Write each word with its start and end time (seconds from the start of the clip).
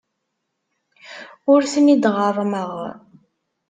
Ur 1.51 1.61
ten-id-ɣerrmeɣ. 1.71 2.71